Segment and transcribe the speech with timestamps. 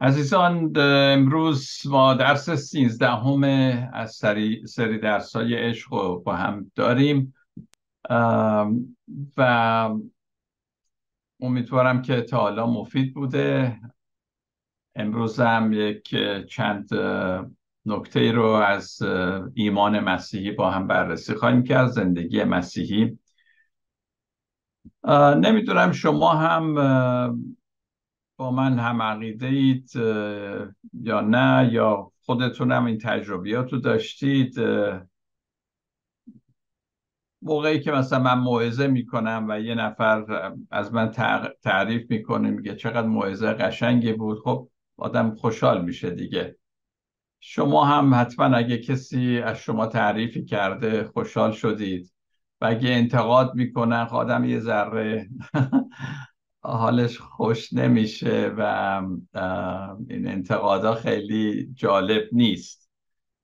[0.00, 3.44] عزیزان امروز ما درس سیزدهم
[3.92, 7.34] از سری, سری درس های عشق رو با هم داریم.
[9.36, 9.90] و
[11.40, 13.80] امیدوارم که تا حالا مفید بوده.
[14.94, 16.14] امروز هم یک
[16.48, 16.88] چند
[17.86, 19.02] نکته رو از
[19.54, 23.18] ایمان مسیحی با هم بررسی خواهیم کرد زندگی مسیحی.
[25.36, 26.74] نمی‌دونم شما هم
[28.36, 29.90] با من هم عقیده اید
[30.92, 34.58] یا نه یا خودتون هم این تجربیات رو داشتید
[37.42, 41.10] موقعی که مثلا من موعظه می‌کنم و یه نفر از من
[41.62, 46.56] تعریف می‌کنه میگه چقدر موعظه قشنگی بود خب آدم خوشحال میشه دیگه.
[47.40, 52.12] شما هم حتما اگه کسی از شما تعریفی کرده خوشحال شدید.
[52.60, 55.28] و اگه انتقاد می‌کنن خب آدم یه ذره
[56.66, 59.02] حالش خوش نمیشه و
[60.08, 62.86] این انتقادا خیلی جالب نیست.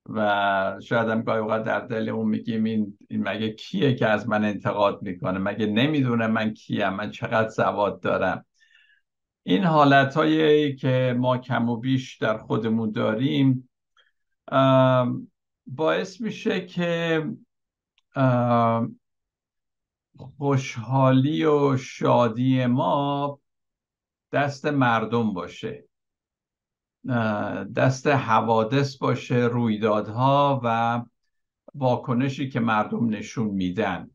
[0.09, 5.03] و شاید هم گاهی اوقات در دلمون میگیم این, مگه کیه که از من انتقاد
[5.03, 8.45] می‌کنه؟ مگه نمی‌دونه من کیم؟ من چقدر سواد دارم؟
[9.43, 10.15] این حالت
[10.79, 13.71] که ما کم و بیش در خودمون داریم
[15.67, 17.25] باعث میشه که
[20.23, 23.41] خوشحالی و شادی ما
[24.33, 25.85] دست مردم باشه.
[27.77, 31.03] دست حوادث باشه رویدادها و
[31.75, 34.11] واکنشی که مردم نشون میدن.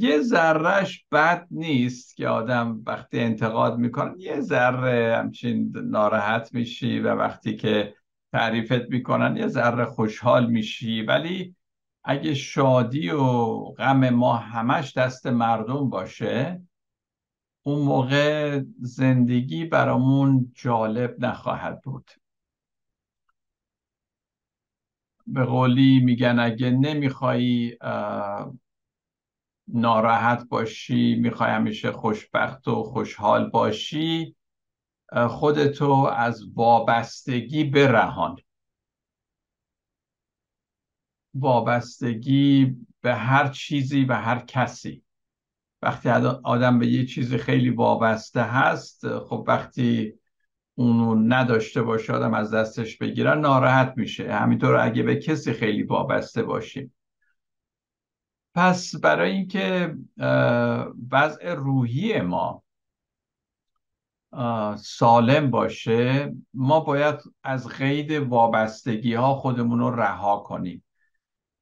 [0.00, 7.14] یه ذرهش بد نیست که آدم وقتی انتقاد می‌کنه یه ذره همچین ناراحت میشی و
[7.14, 7.94] وقتی که
[8.32, 11.02] تعریفت می‌کنن یه ذره خوشحال میشی.
[11.02, 11.56] ولی
[12.04, 16.62] اگه شادی و غم ما همش دست مردم باشه
[17.62, 22.10] اون موقع زندگی برامون جالب نخواهد بود.
[25.26, 27.76] به قولی میگن اگه نمیخوایی
[29.68, 34.36] ناراحت باشی می‌خوای همیشه خوشبخت و خوشحال باشی
[35.28, 38.36] خودتو از وابستگی برهان.
[41.34, 45.02] وابستگی به هر چیزی و هر کسی.
[45.82, 46.08] وقتی
[46.44, 50.14] آدم به یه چیزی خیلی وابسته هست خب وقتی
[50.74, 54.32] اونو نداشته باشه آدم از دستش بگیرن ناراحت میشه.
[54.32, 56.94] همینطور اگه به کسی خیلی وابسته باشیم.
[58.54, 59.96] پس برای اینکه
[61.10, 62.62] وضع روحی ما
[64.76, 70.84] سالم باشه ما باید از قید وابستگی ها خودمون رو رها کنیم.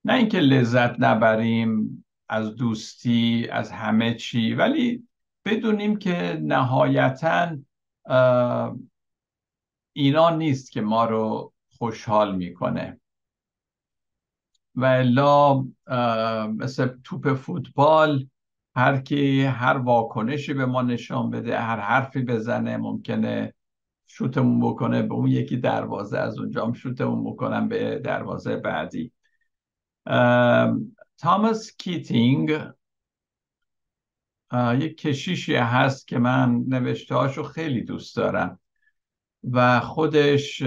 [0.08, 5.08] نه اینکه لذت نبریم از دوستی از همه چی ولی
[5.44, 7.56] بدونیم که نهایتا
[9.92, 13.00] اینا نیست که ما رو خوشحال می‌کنه.
[14.74, 15.64] و الا
[16.48, 18.28] مثل توپ فوتبال
[18.76, 23.54] هر کی هر واکنشی به ما نشان بده هر حرفی بزنه ممکنه
[24.06, 29.12] شوتمون بکنه به اون یکی دروازه از اونجا هم شوتمون بکنم به دروازه بعدی.
[31.18, 32.60] تاماس کیتینگ
[34.78, 38.60] یک کشیشی هست که من نوشته هاشو خیلی دوست دارم
[39.52, 40.62] و خودش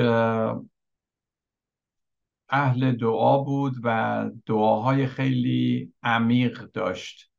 [2.49, 7.31] اهل دعا بود و دعاهای خیلی عمیق داشت.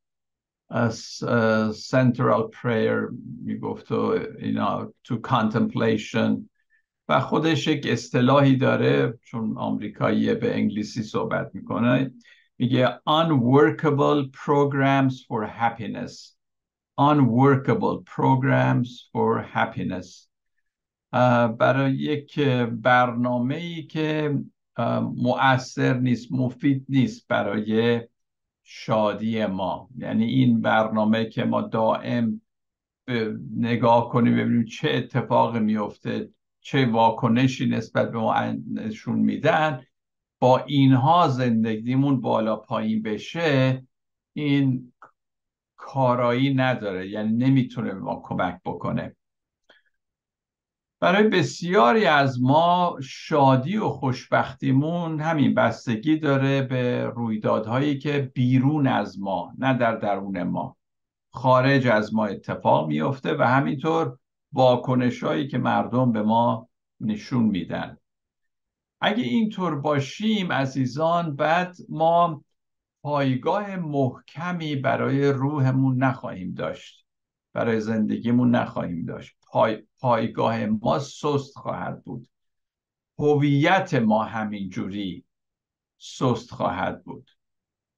[1.91, 6.49] Central prayer می‌گفت و اینا to contemplation
[7.13, 12.11] و خودش یک اصطلاحی داره چون آمریکایی به انگلیسی صحبت می‌کنه.
[12.59, 16.37] میگه unworkable programs for happiness.
[17.01, 20.29] unworkable programs for happiness.
[21.59, 22.41] برای یک
[22.71, 24.39] برنامه ای که
[25.17, 28.01] مؤثر نیست مفید نیست برای
[28.63, 29.89] شادی ما.
[29.99, 32.41] یعنی این برنامه که ما دائم
[33.57, 36.29] نگاه کنیم ببینیم چه اتفاقی میفته
[36.63, 38.35] چه واکنشی نسبت به ما
[38.73, 39.83] نشون میدن.
[40.41, 43.87] با اینها زندگیمون بالا پایین بشه
[44.33, 44.93] این
[45.77, 47.09] کارایی نداره.
[47.09, 49.17] یعنی نمی‌تونه به ما کمک بکنه.
[51.01, 59.21] برای بسیاری از ما شادی و خوشبختیمون همین بستگی داره به رویدادهایی که بیرون از
[59.21, 60.77] ما نه در درون ما.
[61.31, 64.19] خارج از ما اتفاق میفته و همینطور
[64.53, 66.69] واکنش هایی که مردم به ما
[67.01, 67.97] نشون میدن.
[69.01, 72.45] اگه اینطور باشیم عزیزان بعد ما
[73.03, 77.07] پایگاه محکمی برای روحمون نخواهیم داشت.
[77.53, 79.37] برای زندگیمون نخواهیم داشت.
[79.47, 82.29] پای، پایگاه ما سست خواهد بود.
[83.19, 85.25] هویت ما همینجوری
[85.99, 87.31] سست خواهد بود.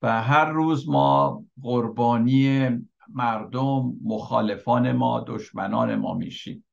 [0.02, 2.68] و هر روز ما قربانی
[3.08, 6.64] مردم مخالفان ما دشمنان ما میشیم.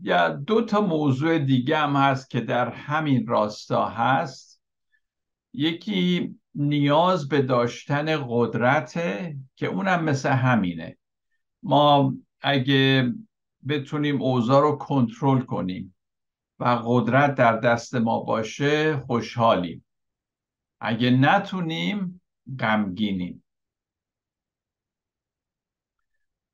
[0.00, 4.62] یا دو تا موضوع دیگه هم هست که در همین راستا هست.
[5.52, 10.98] یکی نیاز به داشتن قدرته که اونم مثل همینه.
[11.62, 13.12] ما اگه
[13.68, 15.96] بتونیم اوضاع رو کنترل کنیم
[16.58, 19.84] و قدرت در دست ما باشه خوشحالیم.
[20.80, 22.19] اگه نتونیم
[22.58, 23.44] غمگینیم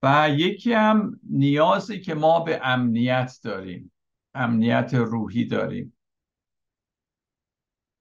[0.02, 3.92] و یکی هم نیازی که ما به امنیت داریم
[4.34, 5.96] امنیت روحی داریم.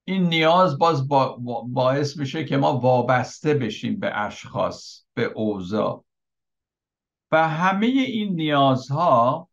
[0.07, 1.07] این نیاز باز
[1.67, 6.05] باعث میشه که ما وابسته بشیم به اشخاص به اوضاع.
[7.31, 9.49] و همه این نیازها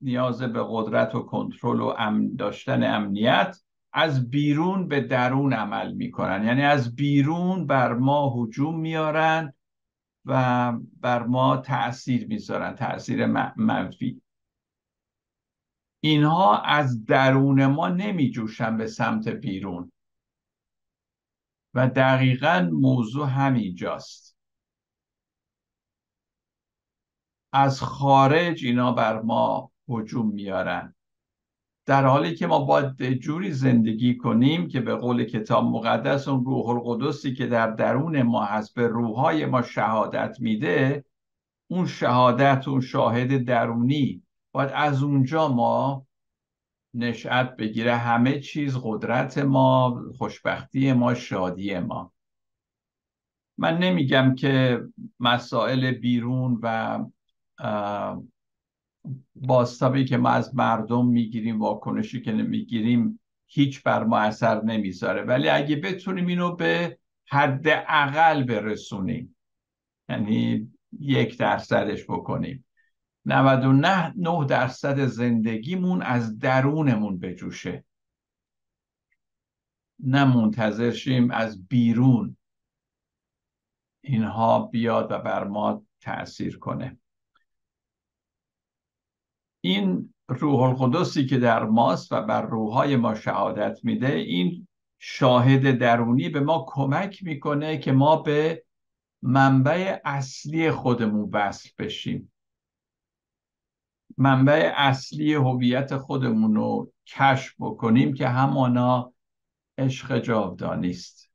[0.00, 3.56] نیاز به قدرت و کنترل و امن داشتن امنیت
[3.98, 6.44] از بیرون به درون عمل می‌کنن.
[6.44, 9.52] یعنی از بیرون بر ما هجوم میارن
[10.24, 13.26] و بر ما تاثیر می‌ذارن تاثیر
[13.56, 14.22] منفی.
[16.00, 19.92] اینها از درون ما نمیجوشن به سمت بیرون.
[21.74, 24.36] و دقیقا موضوع همینجاست.
[27.52, 30.95] از خارج اینا بر ما هجوم میارن
[31.86, 36.68] در حالی که ما باید جوری زندگی کنیم که به قول کتاب مقدس اون روح
[36.68, 41.04] القدسی که در درون ما هست به روحای ما شهادت میده
[41.70, 44.22] اون شهادت اون شاهد درونی
[44.52, 46.06] باید از اونجا ما
[46.94, 47.96] نشأت بگیره.
[47.96, 52.12] همه چیز قدرت ما خوشبختی ما شادی ما.
[53.58, 54.82] من نمیگم که
[55.20, 56.98] مسائل بیرون و
[59.34, 65.22] باستابی که ما از مردم می‌گیریم واکنشی که می‌گیریم هیچ بر ما اثر نمی‌ذاره.
[65.22, 66.98] ولی اگه بتونیم اینو به
[67.28, 69.36] حد اقل برسونیم
[70.08, 70.70] یعنی
[71.00, 72.64] یک درصدش بکنیم
[73.24, 77.84] 99 نه درصد زندگیمون از درونمون بجوشه
[79.98, 82.36] نه منتظر شیم از بیرون
[84.00, 86.98] اینها بیاد و بر ما تأثیر کنه.
[89.66, 94.68] این روح القدسی که در ماست و بر روحای ما شهادت میده این
[94.98, 98.64] شاهد درونی به ما کمک می‌کنه که ما به
[99.22, 102.32] منبع اصلی خودمون وصل بشیم.
[104.18, 109.12] منبع اصلی هویت خودمون رو کشف بکنیم که همانا
[109.78, 111.25] عشق جاودانی است.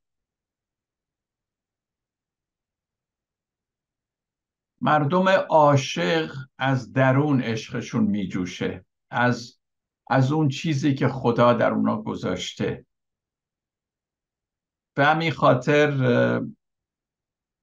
[4.84, 9.58] مردم عاشق از درون عشقشون میجوشه از
[10.10, 12.86] از اون چیزی که خدا در اونا گذاشته.
[14.94, 15.90] به همین خاطر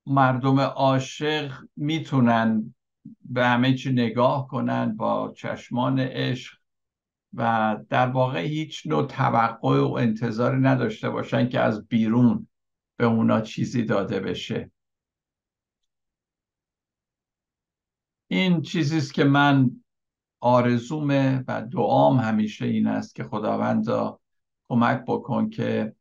[0.06, 2.76] مردم عاشق می‌تونن
[3.22, 6.58] به همه چی نگاه کنن با چشمان عشق
[7.34, 12.48] و در واقع هیچ نوع توقع و انتظاری نداشته باشن که از بیرون
[12.98, 14.72] به اونا چیزی داده بشه.
[18.32, 19.72] این چیزی که من
[20.40, 24.20] آرزومه و دعام همیشه این است که خداوندا
[24.70, 25.96] کمک بکن که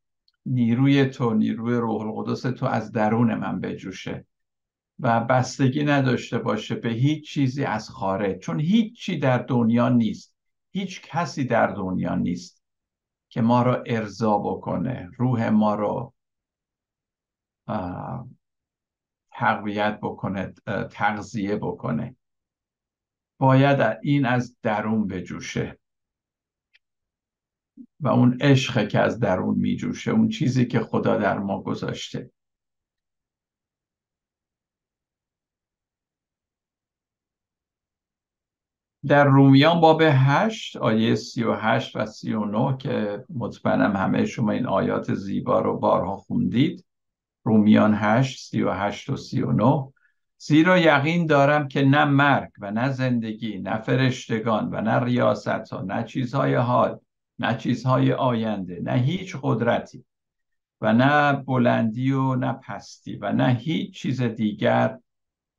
[0.47, 4.27] نیروی تو نیروی روح القدس تو از درون من بجوشه
[4.99, 10.35] و بستگی نداشته باشه به هیچ چیزی از خارج چون هیچ چی در دنیا نیست.
[10.71, 12.63] هیچ کسی در دنیا نیست
[13.29, 16.15] که ما رو ارضا بکنه روح ما رو
[19.33, 20.55] تقویت بکنه
[20.91, 22.17] تغذیه بکنه.
[23.39, 25.79] باید این از درون بجوشه.
[28.01, 32.31] و اون عشق که از درون میجوشه اون چیزی که خدا در ما گذاشته.
[39.07, 44.27] در رومیان باب هشت آیه سی و هشت و سی و نه که مطمئنم همه
[44.27, 46.85] شما این آیات زیبا رو بارها خوندید.
[47.45, 49.93] رومیان هشت سی و هشت و سی و نه.
[50.39, 55.83] زیرا یقین دارم که نه مرگ و نه زندگی نه فرشتگان و نه ریاست ها
[55.83, 57.01] نه چیزهای حال
[57.39, 60.05] نه چیزهای آینده نه هیچ قدرتی
[60.81, 64.99] و نه بلندی و نه پستی و نه هیچ چیز دیگر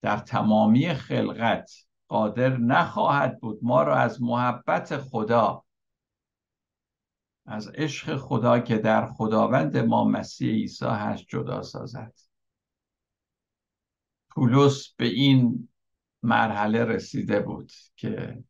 [0.01, 1.71] در تمامی خلقت
[2.07, 3.59] قادر نخواهد بود.
[3.61, 5.63] ما را از محبت خدا
[7.45, 12.13] از عشق خدا که در خداوند ما مسیح عیسی هست جدا سازد.
[14.29, 15.69] پولس به این
[16.23, 18.43] مرحله رسیده بود که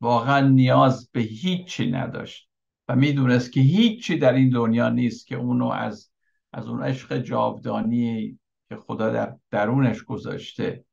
[0.00, 2.48] واقعا نیاز به هیچی نداشت
[2.88, 6.12] و می‌دونست که هیچی در این دنیا نیست که اونو از
[6.52, 10.84] از اون عشق جاودانی که خدا در درونش گذاشته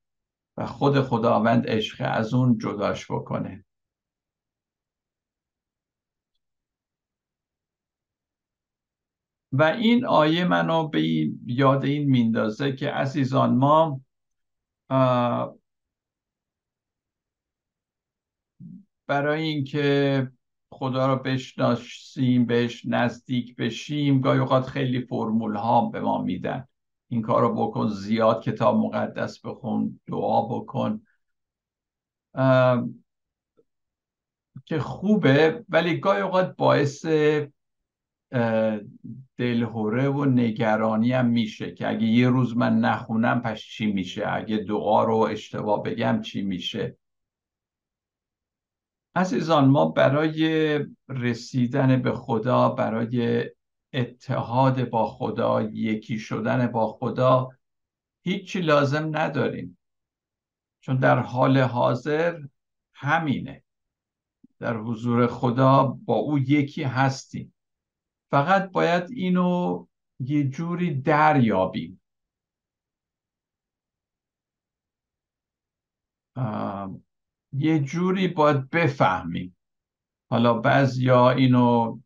[0.58, 3.66] و خود خداوند عشق از اون جداش بکنه.
[9.52, 11.02] و این آیه منو به
[11.46, 14.02] یاد این میندازه که عزیزان ما
[19.08, 20.32] برای اینکه
[20.72, 26.68] خدا رو بشناسیم بهش نزدیک بشیم گاهی اوقات خیلی فرمول ها به ما میدن.
[27.08, 31.02] این کار رو بکن زیاد کتاب مقدس بخون دعا بکن.
[34.66, 37.06] که خوبه ولی گاهی اوقات باعث
[39.38, 44.58] دلهوره و نگرانی هم میشه که اگه یه روز من نخونم پس چی میشه؟ اگه
[44.58, 46.98] دعا رو اشتباه بگم چی میشه؟
[49.16, 53.46] عزیزان ما برای رسیدن به خدا برای
[53.94, 57.50] اتحاد با خدا یکی شدن با خدا
[58.22, 59.78] هیچی لازم نداریم.
[60.80, 62.40] چون در حال حاضر
[62.94, 63.64] همینه.
[64.60, 67.54] در حضور خدا با او یکی هستیم.
[68.32, 69.86] فقط باید اینو
[70.20, 72.02] یه جوری دریابیم.
[77.54, 79.58] یه جوری باید بفهمیم.
[80.30, 82.00] حالا بعضیا اینو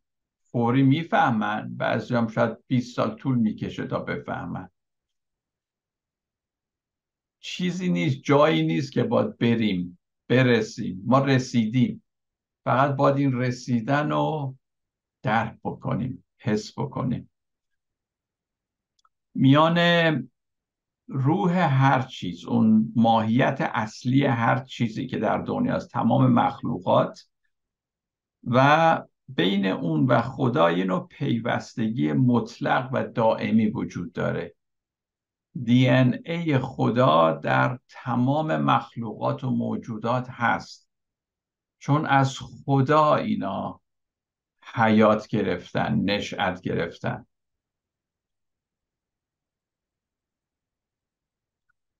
[0.52, 4.70] فوری می‌فهمن بعضی هم شاید 20 سال طول می‌کشه تا بفهمن.
[7.40, 11.04] چیزی نیست جایی نیست که باید بریم برسیم.
[11.06, 12.04] ما رسیدیم.
[12.66, 14.56] فقط باید این رسیدن رو
[15.24, 17.30] درک بکنیم حس بکنیم.
[19.36, 19.80] میان
[21.08, 27.28] روح هر چیز اون ماهیت اصلی هر چیزی که در دنیا است تمام مخلوقات
[28.44, 34.56] و بین اون و خدا یه نوع پیوستگی مطلق و دائمی وجود داره.
[35.64, 40.90] دی ای خدا در تمام مخلوقات و موجودات هست.
[41.80, 43.83] چون از خدا اینا
[44.74, 47.26] حیات گرفتن نشأت گرفتن.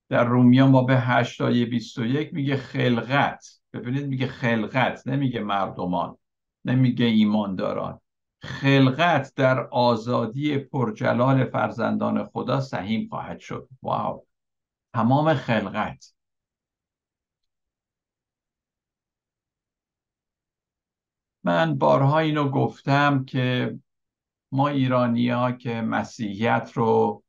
[0.08, 3.46] در رومیان با به 8 آیه 21 میگه خلقت.
[3.72, 6.18] ببینید میگه خلقت نمیگه مردمان
[6.64, 8.00] نمیگه ایمانداران.
[8.42, 13.68] خلقت در آزادی پرجلال فرزندان خدا سهیم خواهد شد.
[13.82, 14.26] واو.
[14.94, 16.13] تمام خلقت.
[21.44, 23.78] من بارها اینو گفتم که
[24.52, 27.24] ما ایرانی ها که مسیحیت رو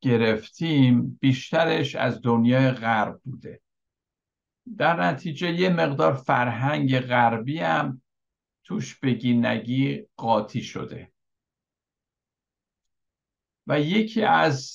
[0.00, 3.60] گرفتیم بیشترش از دنیای غرب بوده.
[4.78, 8.02] در نتیجه یه مقدار فرهنگ غربی هم
[8.64, 11.12] توش بگی نگی قاطی شده.
[13.66, 14.74] و یکی از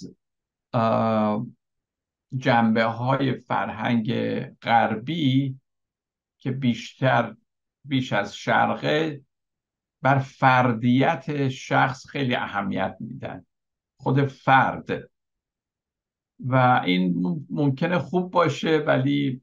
[2.38, 4.14] جنبه های فرهنگ
[4.62, 5.60] غربی
[6.46, 7.36] که بیشتر
[7.86, 9.22] بیش از شرقه
[10.02, 13.46] بر فردیت شخص خیلی اهمیت میدن.
[14.00, 15.10] خود فرد.
[16.40, 17.14] و این
[17.50, 19.42] ممکنه خوب باشه ولی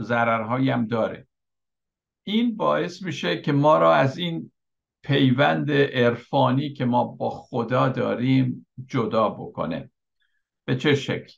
[0.00, 1.28] ضررهایی هم داره.
[2.24, 4.52] این باعث میشه که ما را از این
[5.02, 9.90] پیوند عرفانی که ما با خدا داریم جدا بکنه.
[10.64, 11.32] به چه شکل؟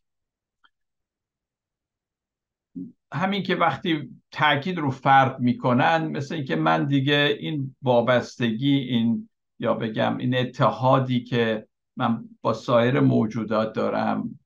[3.13, 9.29] همین که وقتی تاکید رو فرد می‌کنن مثل اینکه من دیگه این وابستگی این
[9.59, 11.67] یا بگم این اتحادی که
[11.97, 14.39] من با سایر موجودات دارم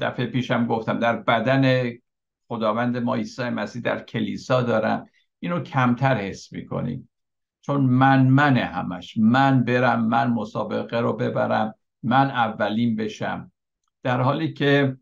[0.00, 1.92] دفعه پیشم گفتم در بدن
[2.48, 5.06] خداوند ما عیسی مسیح در کلیسا دارم
[5.38, 7.08] اینو کمتر حس می‌کنیم
[7.60, 13.52] چون من من همش من برم من مسابقه رو ببرم من اولین بشم.
[14.02, 14.96] در حالی که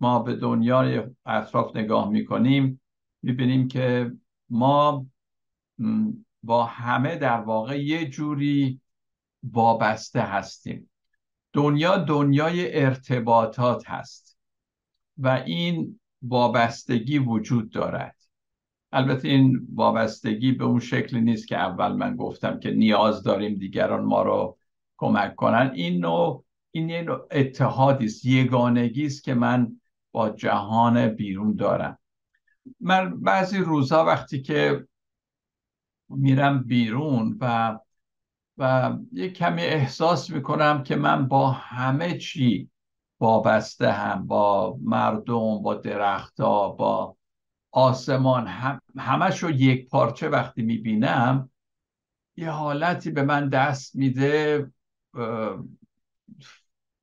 [0.00, 2.80] ما به دنیای اطراف نگاه می‌کنیم
[3.22, 4.12] می‌بینیم که
[4.50, 5.06] ما
[6.42, 8.80] با همه در واقع یه جوری
[9.42, 10.90] وابسته هستیم.
[11.52, 14.38] دنیا دنیای ارتباطات هست
[15.18, 18.16] و این وابستگی وجود دارد.
[18.92, 24.04] البته این وابستگی به اون شکلی نیست که اول من گفتم که نیاز داریم دیگران
[24.04, 24.58] ما رو
[24.96, 25.70] کمک کنن.
[25.74, 29.77] این نوع این یه نوع اتحادی است یگانگی است که من
[30.12, 31.98] با جهان بیرون دارم.
[32.80, 34.86] من بعضی روزها وقتی که
[36.08, 37.78] میرم بیرون و
[38.58, 42.70] و یه کمی احساس می‌کنم که من با همه چی
[43.20, 47.16] وابسته هم با مردم با درختها با
[47.70, 51.50] آسمان هم همش رو یک پارچه وقتی می‌بینم
[52.36, 54.66] یه حالتی به من دست میده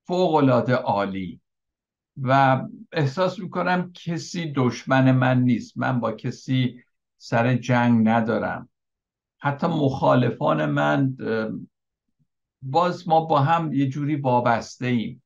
[0.04, 1.42] فوق عالی.
[2.22, 5.78] و احساس می‌کنم کسی دشمن من نیست.
[5.78, 6.84] من با کسی
[7.18, 8.70] سر جنگ ندارم.
[9.40, 11.18] حتی مخالفان من
[12.62, 15.24] باز ما با هم یه جوری وابسته ایم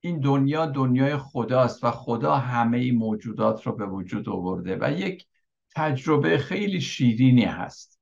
[0.00, 5.26] این دنیا دنیای خداست و خدا همه موجودات رو به وجود آورده و یک
[5.76, 8.00] تجربه خیلی شیرینی هست.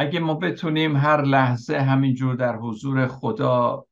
[0.00, 3.86] اگه ما بتونیم هر لحظه همینجور در حضور خدا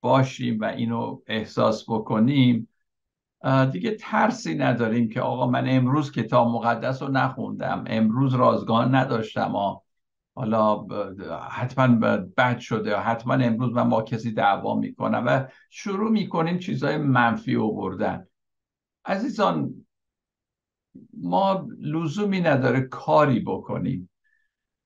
[0.00, 2.68] باشیم و اینو احساس بکنیم
[3.72, 9.54] دیگه ترسی نداریم که آقا من امروز کتاب مقدس رو نخوندم امروز رازگان نداشتم
[10.34, 10.86] حالا
[11.50, 17.56] حتما بد شده حتما امروز من با کسی دعوا می‌کنم و شروع می‌کنیم چیزهای منفی
[17.56, 18.26] بردن
[19.04, 19.74] عزیزان
[21.12, 24.10] ما لزومی نداره کاری بکنیم.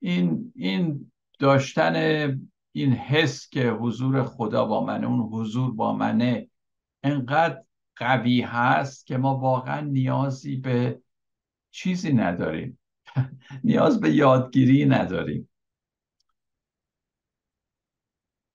[0.02, 1.94] این این داشتن
[2.72, 6.48] این حس که حضور خدا با منه اون حضور با منه
[7.02, 7.62] انقدر
[7.96, 11.02] قوی هست که ما واقعا نیازی به
[11.70, 12.78] چیزی نداریم.
[13.64, 15.48] نیاز به یادگیری نداریم.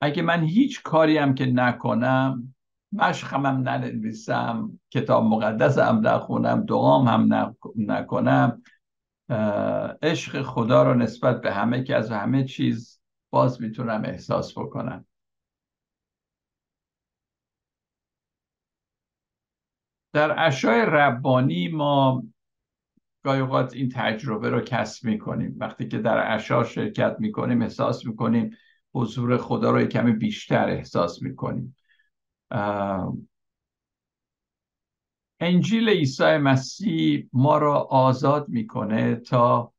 [0.02, 2.56] اگه من هیچ کاری هم که نکنم
[2.92, 8.62] مشخم هم ننویسم کتاب مقدس هم نخونم دعام هم نکنم
[10.02, 15.06] عشق خدا رو نسبت به همه که از همه چیز باز می‌تونم احساس بکنم.
[20.14, 22.24] در اشای ربانی ما
[23.24, 25.56] گاهی اوقات این تجربه رو کسب می‌کنیم.
[25.60, 28.58] وقتی که در اشا شرکت می‌کنیم احساس می‌کنیم
[28.94, 31.76] حضور خدا رو کمی بیشتر احساس می‌کنیم.
[35.40, 39.74] انجیل عیسی مسیح ما را آزاد می‌کنه تا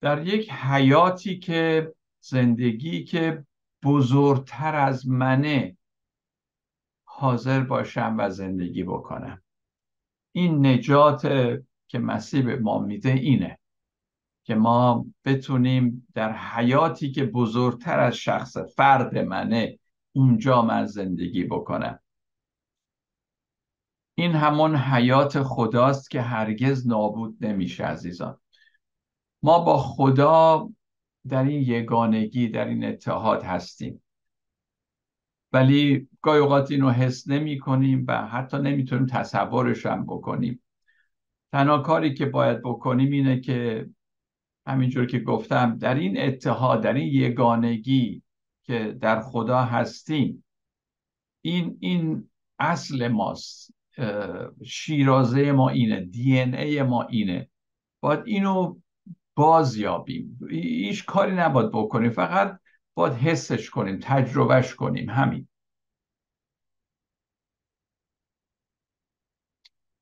[0.00, 3.46] در یک حیاتی که زندگی که
[3.84, 5.76] بزرگتر از منه
[7.04, 9.42] حاضر باشم و زندگی بکنم.
[10.32, 11.22] این نجات
[11.88, 13.58] که مسیح به ما میده اینه
[14.44, 19.78] که ما بتونیم در حیاتی که بزرگتر از شخص فرد منه
[20.12, 22.01] اونجا من زندگی بکنم.
[24.14, 28.38] این همون حیات خداست که هرگز نابود نمیشه عزیزان.
[29.42, 30.68] ما با خدا
[31.28, 34.02] در این یگانگی در این اتحاد هستیم.
[35.52, 40.62] ولی گاهی اوقات اینو حس نمی کنیم و حتی نمی‌تونیم تصورش هم بکنیم.
[41.52, 43.88] تنها کاری که باید بکنیم اینه که
[44.66, 48.22] همینجور که گفتم در این اتحاد در این یگانگی
[48.62, 50.44] که در خدا هستیم
[51.42, 53.74] این این اصل ماست.
[54.64, 57.50] شیرازه ما اینه دی ای ما اینه.
[58.00, 58.80] باید اینو
[59.34, 60.38] بازیابیم.
[60.50, 62.60] هیچ کاری نباید بکنیم فقط
[62.94, 65.10] باید حسش کنیم تجربهش کنیم.
[65.10, 65.48] همین.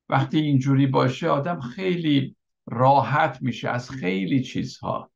[0.09, 5.11] وقتی اینجوری باشه آدم خیلی راحت میشه از خیلی چیزها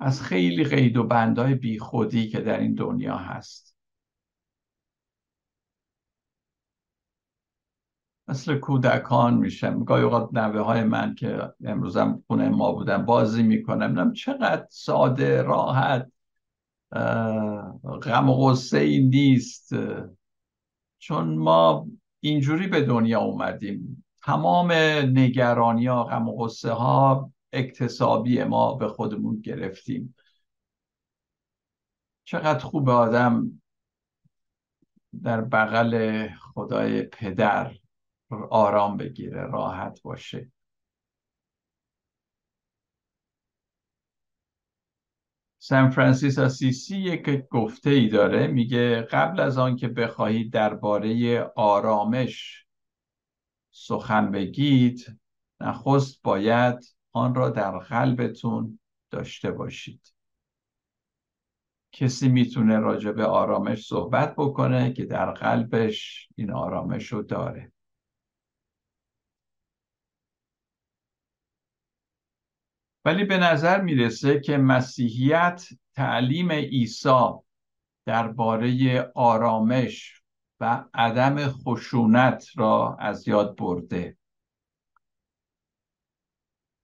[0.00, 3.75] از خیلی قید و بندهای بیخودی که در این دنیا هست.
[8.28, 14.00] مثل کودکان میشم گاهی اوقات نوه های من که امروزم خونه ما بودن بازی می‌کنم
[14.00, 16.12] نم چقدر ساده راحت
[18.02, 19.74] غم و ای نیست.
[20.98, 21.86] چون ما
[22.20, 24.04] اینجوری به دنیا اومدیم.
[24.22, 24.72] تمام
[25.18, 30.14] نگرانی ها غم و غصه ها اکتسابی ما به خودمون گرفتیم.
[32.24, 33.62] چقدر خوب آدم
[35.22, 37.74] در بغل خدای پدر.
[38.50, 40.50] آرام بگیره راحت باشه.
[45.58, 52.66] سان فرانسیس آسیسی یک گفته ای داره میگه قبل از آن که بخواهید درباره آرامش
[53.70, 55.20] سخن بگید
[55.60, 58.78] نخست باید آن را در قلبتون
[59.10, 60.14] داشته باشید.
[61.92, 67.72] کسی می‌تونه راجع به آرامش صحبت بکنه که در قلبش این آرامش رو داره.
[73.06, 77.28] ولی به نظر می‌رسه که مسیحیت تعلیم عیسی
[78.06, 80.22] درباره آرامش
[80.60, 84.16] و عدم خشونت را از یاد برده.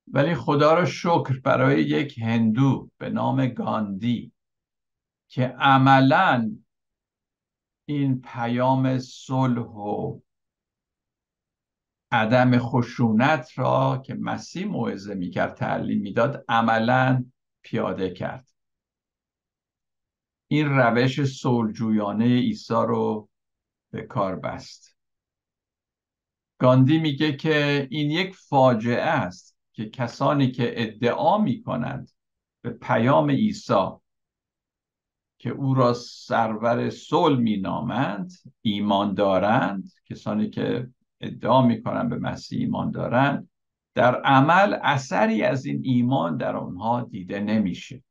[0.07, 4.33] ولی خدا را شکر برای یک هندو به نام گاندی
[5.29, 6.57] که عملا
[7.85, 10.21] این پیام صلح و
[12.13, 17.25] عدم خشونت را که مسیح موعظه می‌کرد تعلیم می‌داد عملا
[17.63, 18.49] پیاده کرد.
[20.49, 23.29] این روش صلحجویانه عیسی رو
[23.91, 24.97] به کار بست.
[26.59, 32.11] گاندی میگه که این یک فاجعه است که کسانی که ادعا می‌کنند
[32.63, 33.89] به پیام عیسی
[35.39, 40.91] که او را سرور صلح مینامند ایمان دارند کسانی که
[41.23, 43.49] ادعا می‌کنن به مسیح ایمان دارند
[43.95, 48.03] در عمل اثری از این ایمان در آنها دیده نمیشه.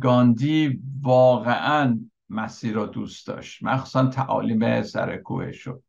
[0.00, 3.62] گاندی واقعا مسیح را دوست داشت.
[3.62, 5.82] مخصوصا تعالیم سر کوه شد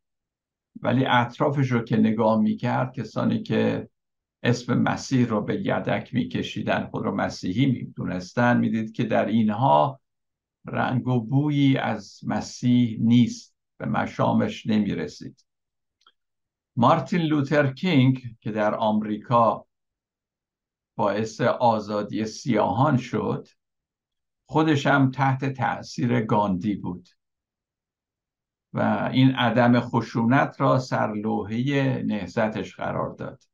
[0.82, 3.88] ولی اطرافش رو که نگاه می‌کرد کسانی که
[4.42, 8.56] اسم مسیح رو به یدک میکشیدن خود رو مسیحی می‌دونستن.
[8.58, 10.00] می‌دید که در اینها
[10.66, 13.49] رنگ و بویی از مسیح نیست.
[13.80, 15.46] به مشامش نمی‌رسید.
[16.76, 19.66] مارتین لوتر کینگ که در آمریکا
[20.96, 23.48] باعث آزادی سیاهان شد
[24.46, 27.08] خودش هم تحت تاثیر گاندی بود.
[28.72, 33.44] و این عدم خشونت را سرلوحه نهزتش قرار داد.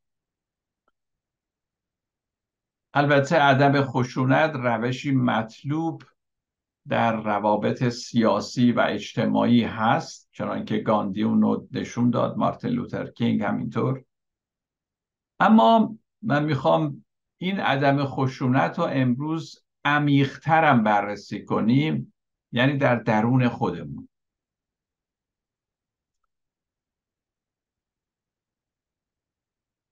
[2.94, 6.02] البته عدم خشونت روشی مطلوب
[6.88, 14.04] در روابط سیاسی و اجتماعی هست چنانکه گاندی اون نشون داد مارتین لوتر کینگ همینطور.
[15.40, 17.04] اما من می‌خوام
[17.38, 22.14] این عدم خشونت رو امروز عمیقترم بررسی کنیم
[22.52, 24.08] یعنی در درون خودمون.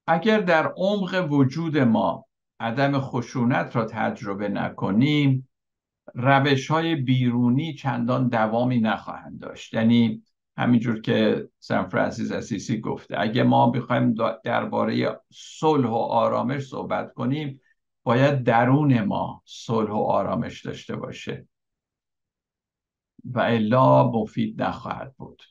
[0.07, 2.27] اگر در عمق وجود ما
[2.61, 5.49] عدم خشونت را تجربه نکنیم
[6.15, 9.75] روش های بیرونی چندان دوامی نخواهند داشت.
[9.75, 10.23] یعنی
[10.57, 14.15] همینجور که سان فرانسیس اسیسی گفته اگه ما بخوایم
[14.45, 17.61] درباره صلح و آرامش صحبت کنیم
[18.03, 21.49] باید درون ما صلح و آرامش داشته باشه.
[23.25, 25.43] و الا مفید نخواهد بود.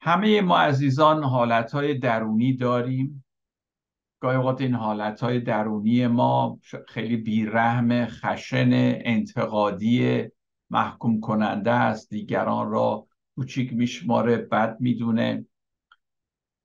[0.00, 3.23] همه ما عزیزان حالتهای درونی داریم.
[4.24, 6.58] گاهی اوقات این حالتهای درونی ما
[6.88, 8.70] خیلی بیرحم خشن
[9.04, 10.22] انتقادی
[10.70, 12.10] محکوم کننده است.
[12.10, 13.06] دیگران را
[13.36, 15.46] کوچیک میشماره بد می‌دونه.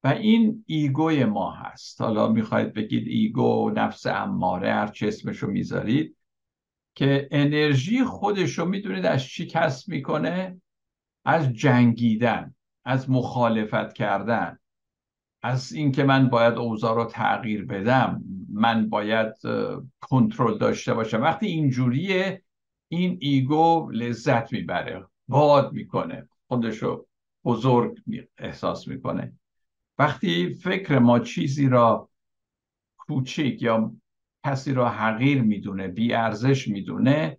[0.04, 2.02] و این ego ی ما هست.
[2.02, 6.18] حالا می‌خواید بگید ego نفس اماره هر چه اسمشو می‌ذارید
[6.96, 10.62] که انرژی خودشو می‌دونید از چی کسب می‌کنه؟
[11.26, 14.60] از جنگیدن از مخالفت کردن.
[15.42, 18.24] از اینکه من باید اوضاع رو تغییر بدم
[18.54, 19.34] من باید
[20.02, 21.22] کنترل داشته باشم.
[21.22, 22.44] وقتی اینجوریه
[22.88, 27.06] این ایگو لذت می‌بره باد می‌کنه خودشو
[27.46, 27.98] بزرگ
[28.38, 29.34] احساس می‌کنه.
[29.98, 32.10] وقتی فکر ما چیزی را
[32.98, 33.94] کوچیک یا
[34.46, 37.38] کسی را حقیر می‌دونه بی ارزش می‌دونه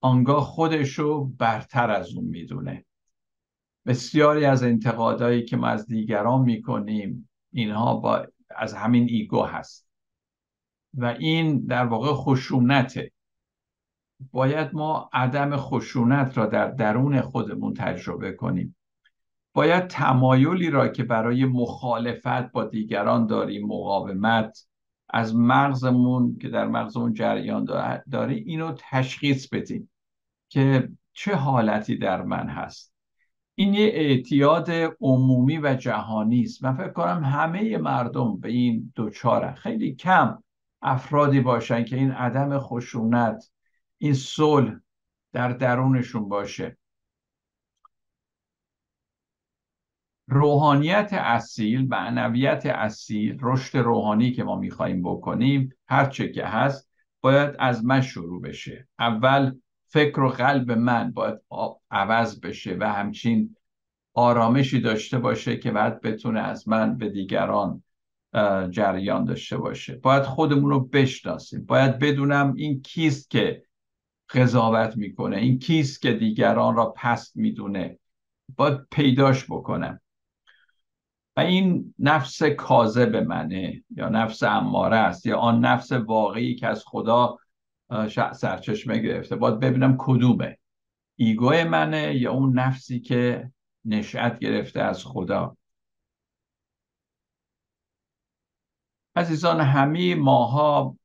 [0.00, 2.84] آنگاه خودشو برتر از اون می‌دونه.
[3.88, 9.88] بسیاری از انتقادایی که ما از دیگران می‌کنیم اینها با از همین ایگو هست.
[10.94, 13.12] و این در واقع خشونته
[14.32, 18.76] باید ما عدم خشونت را در درون خودمون تجربه کنیم.
[19.54, 24.66] باید تمایلی را که برای مخالفت با دیگران داریم مقاومت
[25.08, 27.64] از مغزمون که در مغزمون جریان
[28.10, 29.90] داره اینو تشخیص بدیم
[30.48, 32.87] که چه حالتی در من هست.
[33.58, 36.64] این یه اعتیاد عمومی و جهانی است.
[36.64, 39.54] من فکر کنم همه مردم به این دوچارن.
[39.54, 40.42] خیلی کم
[40.82, 43.50] افرادی باشن که این عدم خشونت
[43.98, 44.76] این صلح
[45.32, 46.78] در درونشون باشه.
[50.28, 56.90] روحانیت اصیل معنویت اصیل رشد روحانی که ما میخواییم بکنیم هر چه که هست
[57.20, 58.88] باید از من شروع بشه.
[58.98, 59.54] اول
[59.88, 61.38] فکر و قلب من باید
[61.90, 63.56] عوض بشه و همچین
[64.14, 67.82] آرامشی داشته باشه که بعد بتونه از من به دیگران
[68.70, 69.96] جریان داشته باشه.
[69.96, 71.64] باید خودمون رو بشناسیم.
[71.64, 73.62] باید بدونم این کیست که
[74.30, 77.98] قضاوت می‌کنه این کیست که دیگران را پست می‌دونه.
[78.56, 80.00] باید پیداش بکنم.
[81.36, 86.84] و این نفس کاذب منه یا نفس اماره است یا آن نفس واقعی که از
[86.86, 87.38] خدا
[88.32, 89.36] سرچشمه گرفته.
[89.36, 90.58] باید ببینم کدومه.
[91.16, 93.50] ایگو منه یا اون نفسی که
[93.84, 95.56] نشأت گرفته از خدا؟
[99.16, 100.96] عزیزان همه ماها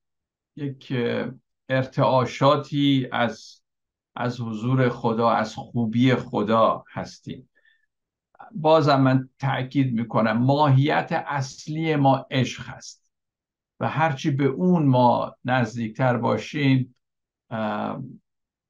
[0.56, 0.94] یک
[1.70, 3.62] ارتعاشاتی از
[4.16, 7.50] از حضور خدا از خوبی خدا هستیم.
[8.52, 13.03] بازم من تاکید می‌کنم ماهیت اصلی ما عشق هست.
[13.80, 16.96] و هرچی به اون ما نزدیکتر باشیم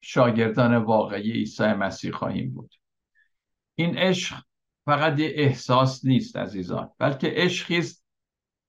[0.01, 2.73] شاگردان واقعی عیسی مسیح خواهیم بود.
[3.75, 4.35] این عشق
[4.85, 8.05] فقط یه احساس نیست عزیزان بلکه عشقی است.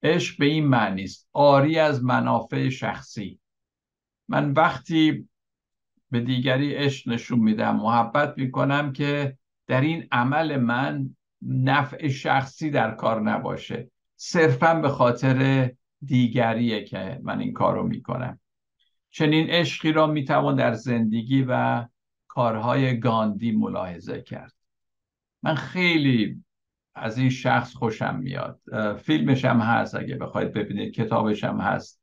[0.03, 1.29] عشق به این معنی است.
[1.33, 3.41] آری از منافع شخصی.
[4.29, 5.29] من وقتی
[6.11, 12.91] به دیگری عشق نشون میدم محبت می‌کنم که در این عمل من نفع شخصی در
[12.91, 13.91] کار نباشه.
[14.17, 15.71] صرفا به خاطر
[16.07, 18.41] دیگریه که من این کار رو می‌کنم.
[19.11, 21.85] چنین عشقی را می‌توان در زندگی و
[22.29, 24.53] کارهای گاندی ملاحظه کرد.
[25.43, 26.45] من خیلی
[26.95, 28.61] از این شخص خوشم میاد.
[29.03, 32.01] فیلمش هم هست اگه بخواید ببینید کتابش هم هست.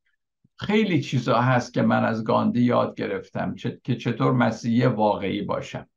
[0.55, 5.87] خیلی چیزا هست که من از گاندی یاد گرفتم که چطور مسیحی واقعی باشم.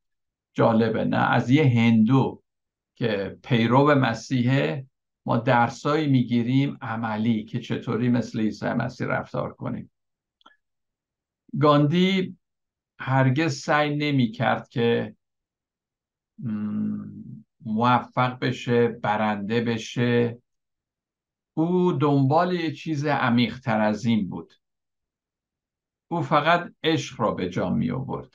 [0.53, 2.41] جالبه نه؟ از یه هندو
[2.95, 4.87] که پیرو مسیحه
[5.25, 9.91] ما درسایی می‌گیریم عملی که چطوری مثل عیسی مسیح رفتار کنیم.
[11.59, 12.37] گاندی
[12.99, 15.15] هرگز سعی نمی کرد که
[17.65, 20.41] موفق بشه برنده بشه.
[21.53, 24.53] او دنبال یه چیز عمیقتر از این بود.
[26.07, 28.33] او فقط عشق را به جا می آورد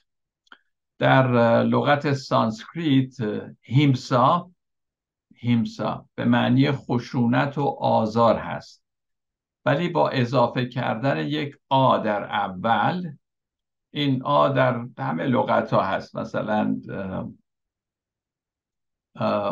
[0.99, 3.17] در لغت سانسکریت
[3.61, 4.51] هیمسا
[5.41, 8.85] هیمسا به معنی خشونت و آزار هست.
[9.65, 13.13] ولی با اضافه کردن یک آ در اول
[13.91, 16.17] این آ در همه لغت ها هست.
[16.17, 16.81] مثلا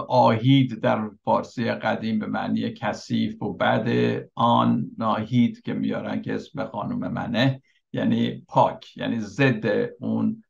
[0.08, 3.88] آهید در فارسی قدیم به معنی کثیف و بعد
[4.34, 10.44] آن ناهید که میارن که اسم خانم منه یعنی پاک یعنی ضد اون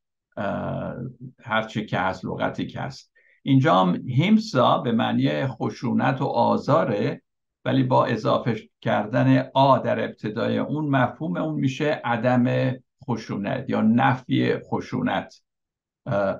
[1.44, 3.12] هرچی که هست لغتی که هست.
[3.42, 7.22] اینجا هم هیمسا به معنی خشونت و آزاره
[7.64, 12.74] ولی با اضافه کردن آ در ابتدای اون مفهوم اون میشه عدم
[13.04, 15.42] خشونت یا نفی خشونت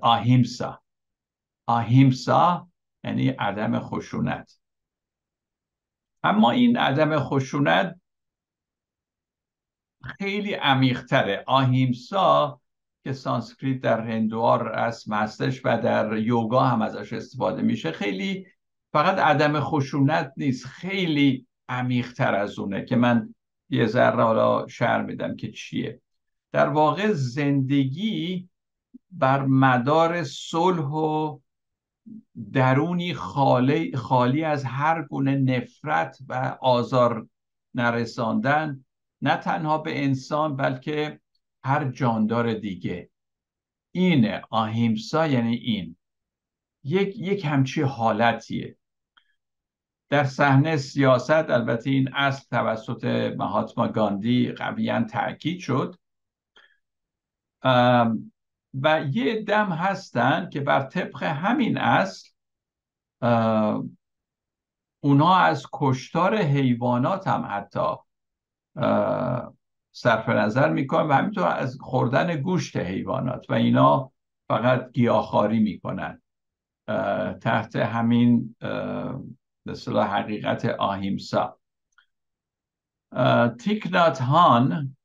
[0.02, 0.82] آهیمسا
[1.66, 2.68] آهیمسا
[3.04, 4.60] یعنی عدم خشونت.
[6.22, 8.00] اما این عدم خشونت
[10.04, 11.44] خیلی عمیقتره.
[11.46, 12.60] آهیمسا
[13.08, 17.92] که سانسکریت در هندوار رسم هستش و در یوگا هم ازش استفاده میشه.
[17.92, 18.46] خیلی
[18.92, 23.34] فقط عدم خشونت نیست خیلی عمیقتر از اونه که من
[23.70, 26.00] یه ذره حالا شعر میدم که چیه.
[26.52, 28.48] در واقع زندگی
[29.10, 31.38] بر مدار صلح و
[32.52, 37.28] درونی خالی, خالی از هر گونه نفرت و آزار
[37.74, 38.84] نرساندن
[39.22, 41.20] نه تنها به انسان بلکه
[41.64, 43.10] هر جاندار دیگه.
[43.92, 45.96] اینه آهیمسا یعنی این.
[46.84, 48.76] یک یک همچی حالتیه.
[50.08, 53.04] در صحنه سیاست البته این اصل توسط
[53.38, 55.96] مهاتما گاندی قویا تاکید شد.
[58.82, 62.30] و یه دم هستن که بر طبق همین اصل
[65.00, 67.94] اونا از کشتار حیوانات هم حتی
[70.00, 74.12] صرف نظر می‌کنن و همینطور از خوردن گوشت حیوانات و اینا
[74.48, 76.22] فقط گیاهخواری می‌کنن.
[77.40, 78.56] تحت همین
[79.64, 81.58] به حقیقت آهیمسا.
[83.58, 84.96] تیکنات هان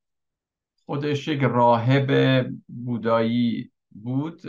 [0.85, 4.41] خودش یک راهب بودایی بود.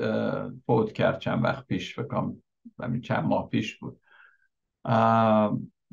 [0.66, 2.36] فوت کرد چند وقت پیش بکنم
[3.02, 4.00] چند ماه پیش بود.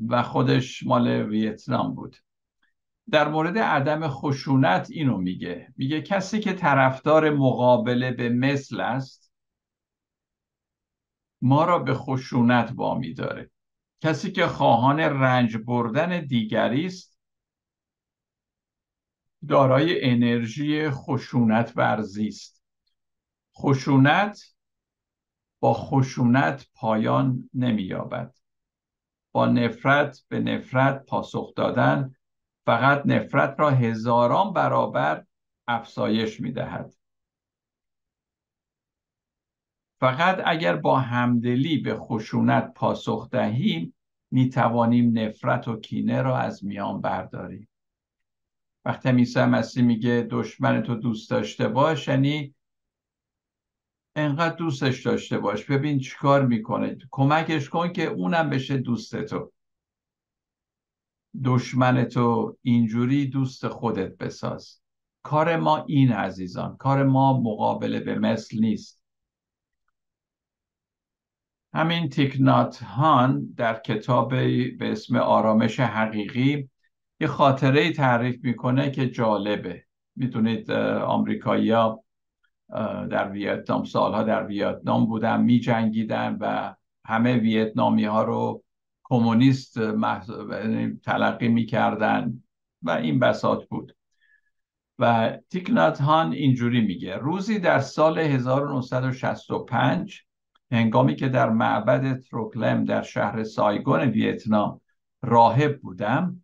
[0.08, 2.18] و خودش مال ویتنام بود.
[3.10, 5.74] در مورد عدم خشونت اینو میگه.
[5.78, 9.32] میگه کسی که طرفدار مقابله به مثل است
[11.42, 13.52] ما را به خشونت وامی داره.
[14.02, 17.20] کسی که خواهان رنج بردن دیگری است
[19.48, 22.64] دارای انرژی خشونت ورزی است.
[23.58, 24.56] خشونت
[25.60, 28.36] با خشونت پایان نمییابد.
[29.32, 32.16] با نفرت به نفرت پاسخ دادن
[32.66, 35.26] فقط نفرت را هزاران برابر
[35.68, 36.94] افزایش می‌دهد.
[40.00, 43.94] فقط اگر با همدلی به خشونت پاسخ دهیم
[44.32, 47.68] می توانیم نفرت و کینه را از میان برداریم.
[48.86, 52.56] وقتی عیسی مسیح میگه دشمن تو دوست داشته باش یعنی
[54.16, 59.52] انقدر دوستش داشته باش ببین چیکار می‌کنه کمکش کن که اونم بشه دوست تو.
[61.44, 64.82] دشمن تو اینجوری دوست خودت بساز.
[65.24, 69.04] کار ما این عزیزان کار ما مقابله به مثل نیست.
[71.74, 76.70] همین تیکنات هان در کتاب به اسم آرامش حقیقی
[77.20, 79.84] یه خاطره تعریف می‌کنه که جالبه.
[80.16, 81.74] می‌دونید آمریکایی
[83.10, 88.64] در ویتنام سالها در ویتنام بودن می جنگیدن و همه ویتنامی ها رو
[89.12, 92.44] کمونیست یعنی تلقی می‌کردن
[92.82, 93.96] و این بساط بود.
[95.00, 100.22] و تیکنات هان اینجوری میگه روزی در سال 1965
[100.72, 104.82] هنگامی که در معبد تروکلم در شهر سایگون ویتنام
[105.22, 106.44] راهب بودم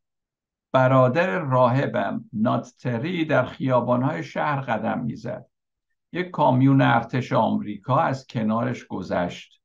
[0.71, 5.45] برادر راهبم ناتتری در خیابانهای شهر قدم می‌زد.
[6.13, 9.56] یک کامیون ارتش آمریکا از کنارش گذشت.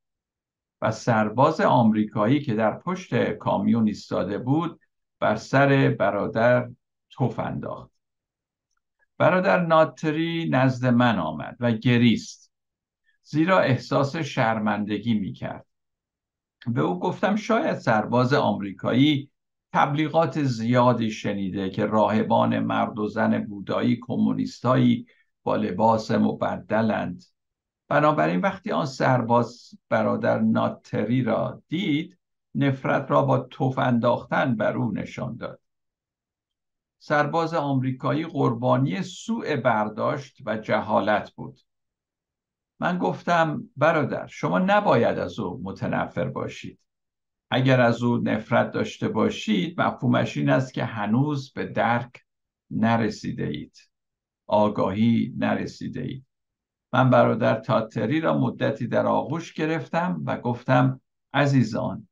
[0.82, 4.80] و سرباز آمریکایی که در پشت کامیون ایستاده بود
[5.18, 6.70] بر سر برادر
[7.10, 7.90] توف انداخت.
[9.18, 12.52] برادر ناتری نزد من آمد و گریست
[13.22, 15.66] زیرا احساس شرمندگی می کرد
[16.66, 19.30] به او گفتم شاید سرباز آمریکایی
[19.72, 25.06] تبلیغات زیادی شنیده که راهبان مرد و زن بودایی کمونیستایی
[25.42, 27.24] با لباس مبدلند.
[27.92, 32.18] بنابراین وقتی آن سرباز برادر ناتری را دید
[32.54, 35.60] نفرت را با توف انداختن بر او نشان داد.
[36.98, 41.60] سرباز آمریکایی قربانی سوء برداشت و جهالت بود.
[42.80, 46.78] من گفتم برادر شما نباید از او متنفر باشید.
[47.50, 52.24] اگر از او نفرت داشته باشید مفهومش این است که هنوز به درک
[52.70, 53.76] نرسیده اید.
[54.46, 56.31] آگاهی نرسیده اید.
[56.92, 61.00] من برادر تاتری را مدتی در آغوش گرفتم و گفتم
[61.32, 62.08] عزیزان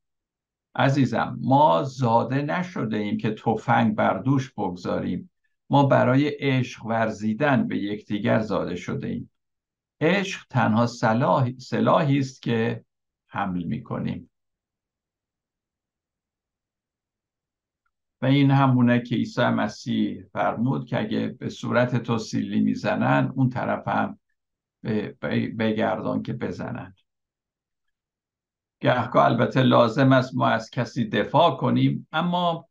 [0.75, 5.31] عزیزم ما زاده نشده ایم که تفنگ بر دوش بگذاریم.
[5.71, 9.31] ما برای عشق ورزیدن به یکدیگر زاده شده ایم.
[10.01, 10.87] عشق تنها
[11.59, 12.85] سلاحی است که
[13.29, 14.31] حمل می کنیم
[18.23, 23.51] و این همونه که عیسی مسیح فرمود که اگه به صورت تو سیلی می‌زنن اون
[23.51, 24.19] طرف هم
[25.59, 26.95] بگردان که بزنن
[28.81, 32.69] گهگاه البته لازم است ما از کسی دفاع کنیم اما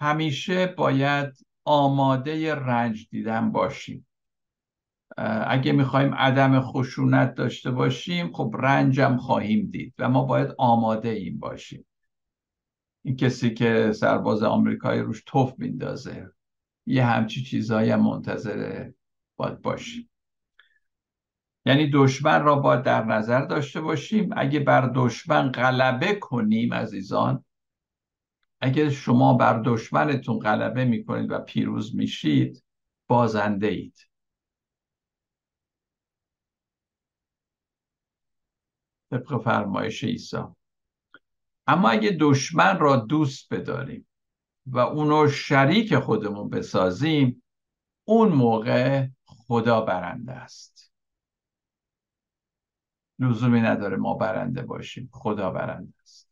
[0.00, 4.06] همیشه باید آماده رنج دیدن باشیم.
[5.46, 11.38] اگه می‌خوایم عدم خشونت داشته باشیم خب رنجم خواهیم دید و ما باید آماده این
[11.38, 11.86] باشیم.
[13.04, 16.30] این کسی که سرباز آمریکایی روش توف میندازه
[16.86, 18.94] یه همچی چیزهایی هم منتظره
[19.36, 20.10] باید باشیم.
[21.66, 24.30] یعنی دشمن را باید در نظر داشته باشیم.
[24.36, 27.44] اگه بر دشمن غلبه کنیم عزیزان
[28.60, 32.64] اگه شما بر دشمنتون غلبه می‌کنید و پیروز میشید
[33.06, 34.08] بازنده اید.
[39.10, 40.36] طبق فرمایش عیسی.
[41.66, 44.08] اما اگه دشمن را دوست بداریم
[44.66, 47.42] و اونو شریک خودمون بسازیم
[48.04, 50.85] اون موقع خدا برنده است.
[53.18, 55.10] لزومی نداره ما برنده باشیم.
[55.12, 56.28] خدا برنده است.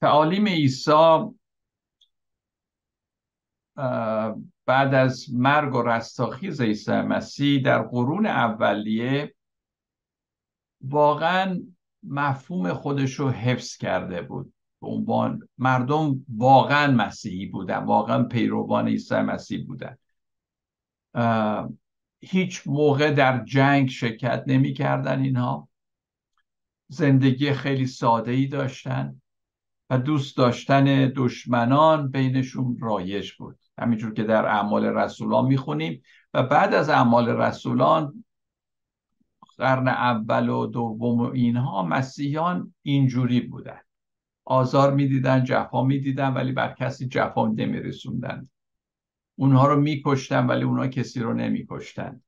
[0.00, 0.90] تعالیم عیسی
[4.66, 9.34] بعد از مرگ و رستاخیز عیسی مسیح در قرون اولیه
[10.80, 11.60] واقعا
[12.02, 14.54] مفهوم خودش رو حفظ کرده بود.
[14.80, 19.96] به عنوان مردم واقعا مسیحی بودن واقعا پیروان عیسی مسیح بودن.
[22.20, 25.68] هیچ موقع در جنگ شرکت نمی کردن اینها.
[26.88, 29.20] زندگی خیلی ساده ای داشتن
[29.90, 33.58] و دوست داشتن دشمنان بینشون رایج بود.
[33.78, 36.02] همینجور که در اعمال رسولان می‌خونیم
[36.34, 38.24] و بعد از اعمال رسولان
[39.58, 43.80] قرن اول و دوم و اینها مسیحیان اینجوری بودن.
[44.44, 48.48] آزار می‌دیدن جفا می‌دیدن ولی بر کسی جفا نمیرسوندن.
[49.40, 52.22] اونها رو میکشتن ولی اونها کسی رو نمیکشتن.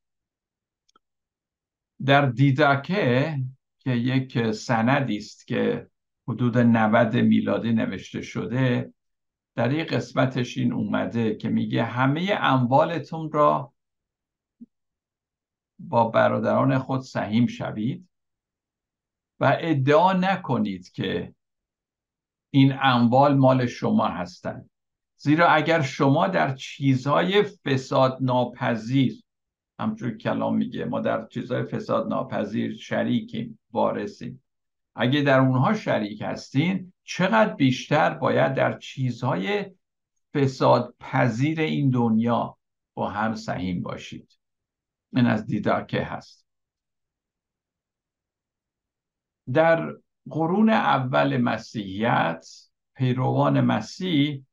[2.05, 3.39] در دیداکه
[3.79, 5.89] که یک سندی است که
[6.27, 8.93] حدود 90 میلادی نوشته شده
[9.55, 13.73] در این قسمتش این اومده که میگه همه اموالتون را
[15.79, 18.09] با برادران خود سهیم شوید
[19.39, 21.35] و ادعا نکنید که
[22.49, 24.69] این اموال مال شما هستند.
[25.23, 29.23] زیرا اگر شما در چیزهای فساد ناپذیر
[29.79, 34.43] همچون کلام میگه ما در چیزهای فساد ناپذیر شریکیم وارثیم.
[34.95, 39.65] اگه در اونها شریک هستین چقدر بیشتر باید در چیزهای
[40.33, 42.57] فساد پذیر این دنیا
[42.93, 44.39] با هم سهیم باشید.
[45.13, 46.45] این از دیدارکه هست.
[49.53, 49.93] در
[50.29, 52.47] قرون اول مسیحیت
[52.95, 54.45] پیروان مسیح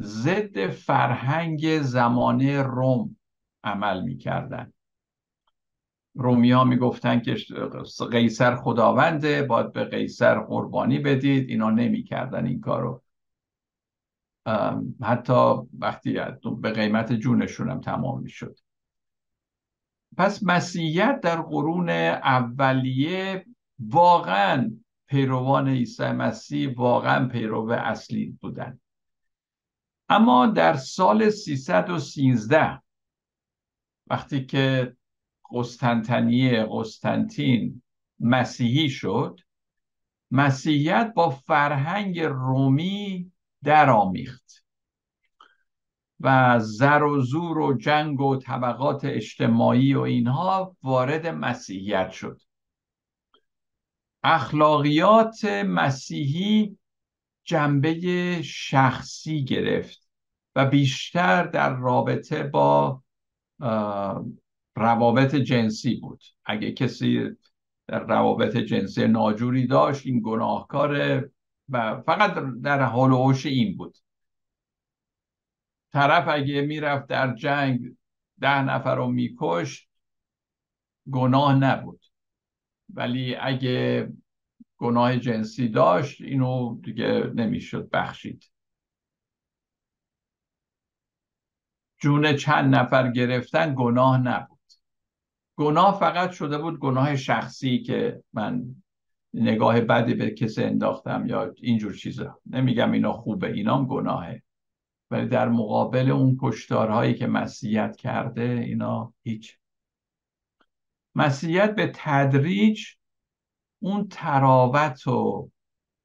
[0.00, 3.16] ضد فرهنگ زمانه روم
[3.64, 4.72] عمل می‌کردن.
[6.14, 7.36] رومی ها می‌گفتن که
[8.10, 11.50] قیصر خداونده باید به قیصر قربانی بدید.
[11.50, 13.02] اینا نمی‌کردن این کارو.
[15.02, 16.18] حتی وقتی
[16.60, 18.58] به قیمت جونشون هم تمام می‌شد.
[20.16, 23.46] پس مسیحیت در قرون اولیه
[23.78, 24.70] واقعا
[25.06, 28.80] پیروان عیسی مسیح واقعا پیرو اصلی بودن.
[30.14, 32.82] اما در سال 313
[34.06, 34.96] وقتی که
[35.52, 37.82] قسطنطنیه قسطنطین
[38.20, 39.40] مسیحی شد
[40.30, 43.32] مسیحیت با فرهنگ رومی
[43.64, 44.64] درآمیخت
[46.20, 52.40] و زر و زور و جنگ و طبقات اجتماعی و اینها وارد مسیحیت شد.
[54.22, 56.78] اخلاقیات مسیحی
[57.44, 60.03] جنبه شخصی گرفت.
[60.56, 63.02] و بیشتر در رابطه با
[64.76, 66.22] روابط جنسی بود.
[66.44, 67.30] اگه کسی
[67.86, 71.30] در روابط جنسی ناجوری داشت این گناهکاره
[71.68, 73.98] و فقط در حال و این بود.
[75.92, 77.96] طرف اگه می‌رفت در جنگ
[78.40, 79.88] ده نفر رو میکشت
[81.10, 82.00] گناه نبود.
[82.94, 84.08] ولی اگه
[84.76, 88.50] گناه جنسی داشت اینو دیگه نمی‌شد بخشید.
[92.04, 94.58] جون چند نفر گرفتن گناه نبود.
[95.56, 98.64] گناه فقط شده بود گناه شخصی که من
[99.34, 102.40] نگاه بدی به کسی انداختم یا اینجور چیزا.
[102.46, 104.42] نمیگم اینا خوبه اینام گناهه.
[105.10, 109.58] ولی در مقابل اون کشتارهایی که مسیحیت کرده اینا هیچ.
[111.14, 112.86] مسیحیت به تدریج
[113.82, 115.50] اون تراوت و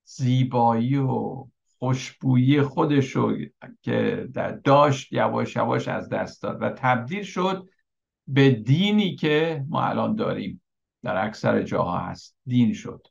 [0.03, 1.47] زیبایی و
[1.79, 3.37] خوشبویی خودش رو
[3.81, 4.27] که
[4.63, 7.69] داشت یواش یواش از دست داد و تبدیل شد
[8.27, 10.61] به دینی که ما الان داریم.
[11.03, 12.37] در اکثر جاها هست.
[12.45, 13.07] دین شد.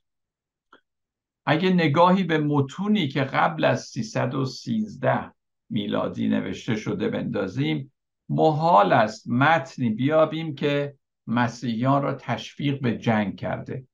[1.45, 5.33] اگه نگاهی به متونی که قبل از 313
[5.69, 7.93] میلادی نوشته شده بندازیم
[8.29, 10.95] محال است متنی بیابیم که
[11.27, 13.87] مسیحیان را تشویق به جنگ کرده.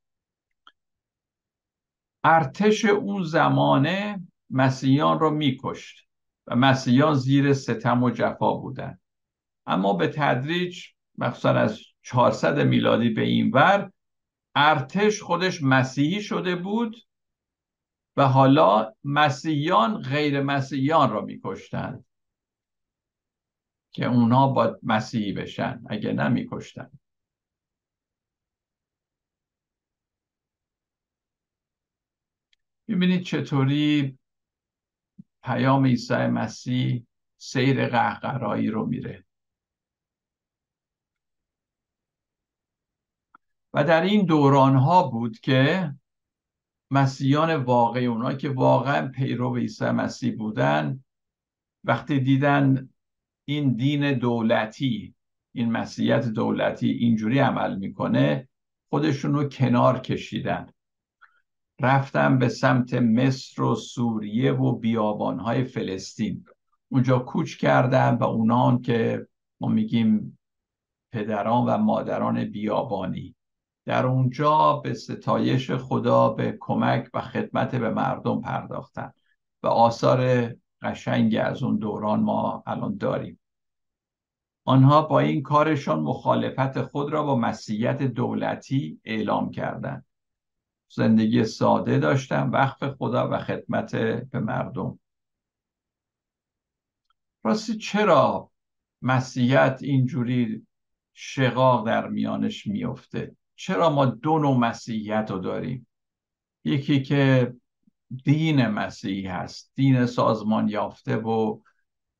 [2.24, 6.08] ارتش اون زمانه مسیحیان را میکشت
[6.48, 9.02] و مسیحیان زیر ستم و جفا بودند.
[9.66, 10.86] اما به تدریج
[11.18, 13.92] مخصوصا از 400 میلادی به این ور
[14.56, 16.96] ارتش خودش مسیحی شده بود
[18.18, 22.06] و حالا مسیحیان غیر مسیحیان را میکشتند
[23.92, 26.92] که اونا با مسیحی بشن اگه نمیکشتن
[32.88, 34.18] می‌بینید چطوری
[35.46, 37.06] پیام عیسی مسیح
[37.38, 39.26] سیر قهقرایی رو میره.
[43.74, 45.94] و در این دوران ها بود که
[46.92, 51.04] مسیحیان واقعی اونا که واقعا پیرو عیسی مسیح بودن
[51.84, 52.90] وقتی دیدن
[53.48, 55.16] این دین دولتی
[55.56, 58.50] این مسیحیت دولتی اینجوری عمل می‌کنه
[58.90, 60.74] خودشون رو کنار کشیدن.
[61.80, 66.46] رفتن به سمت مصر و سوریه و بیابانهای فلسطین.
[66.90, 69.28] اونجا کوچ کردن و اونان که
[69.60, 70.40] ما میگیم
[71.12, 73.36] پدران و مادران بیابانی.
[73.86, 79.12] در اونجا به ستایش خدا به کمک و خدمت به مردم پرداختن
[79.64, 80.50] و آثار
[80.82, 83.40] قشنگی از اون دوران ما الان داریم.
[84.66, 90.06] آنها با این کارشان مخالفت خود را با مسیحیت دولتی اعلام کردند.
[90.96, 93.96] زندگی ساده داشتن وقف خدا و خدمت
[94.32, 95.00] به مردم.
[97.44, 98.52] راستی چرا
[99.02, 100.68] مسیحیت اینجوری
[101.14, 105.88] شقاق در میانش میفته؟ چرا ما دو نوع مسیحیت رو داریم؟
[106.64, 107.54] یکی که
[108.24, 111.60] دین مسیحی هست دین سازمان یافته و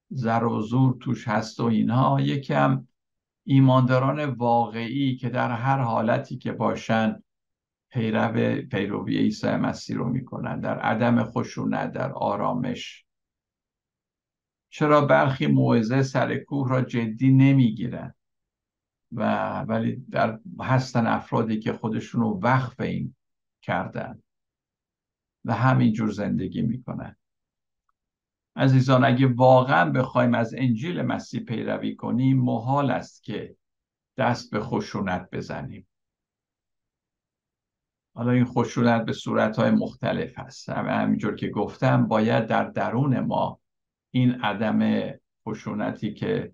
[0.10, 2.22] زر و زور توش هست و اینها.
[2.22, 2.88] یکم
[3.44, 7.24] ایمانداران واقعی که در هر حالتی که باشن
[7.96, 10.60] پیرو پیروی عیسی مسیح رو می‌کنن.
[10.60, 13.06] در عدم خشونت در آرامش.
[14.70, 18.14] چرا برخی موعظه سر کوه را جدی نمی‌گیرن؟
[19.12, 23.16] و ولی در هستن افرادی که خودشون رو وقف این
[23.62, 24.22] کردن
[25.46, 27.16] و همینجور زندگی می‌کنن.
[28.56, 33.56] عزیزان اگه واقعا بخوایم از انجیل مسیح پیروی کنیم محال است که
[34.18, 35.88] دست به خشونت بزنیم.
[38.16, 40.70] حالا این خشونت به صورتهای مختلف هست.
[40.70, 43.60] همینجور که گفتم باید در درون ما
[44.12, 45.12] این عدم
[45.48, 46.52] خشونتی که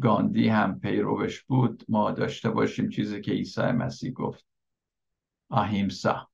[0.00, 2.88] گاندی هم پیروش بود ما داشته باشیم.
[2.88, 4.46] چیزی که عیسی مسیح گفت.
[5.48, 6.29] آهیمسا